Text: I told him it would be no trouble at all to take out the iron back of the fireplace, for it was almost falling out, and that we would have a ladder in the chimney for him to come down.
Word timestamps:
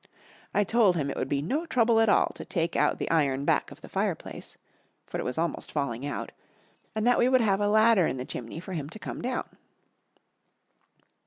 I 0.51 0.63
told 0.63 0.95
him 0.95 1.11
it 1.11 1.15
would 1.17 1.29
be 1.29 1.43
no 1.43 1.67
trouble 1.67 1.99
at 1.99 2.09
all 2.09 2.31
to 2.33 2.43
take 2.43 2.75
out 2.75 2.97
the 2.97 3.11
iron 3.11 3.45
back 3.45 3.69
of 3.69 3.81
the 3.81 3.87
fireplace, 3.87 4.57
for 5.05 5.19
it 5.19 5.23
was 5.23 5.37
almost 5.37 5.71
falling 5.71 6.07
out, 6.07 6.31
and 6.95 7.05
that 7.05 7.19
we 7.19 7.29
would 7.29 7.41
have 7.41 7.61
a 7.61 7.67
ladder 7.69 8.07
in 8.07 8.17
the 8.17 8.25
chimney 8.25 8.59
for 8.59 8.73
him 8.73 8.89
to 8.89 8.97
come 8.97 9.21
down. 9.21 9.45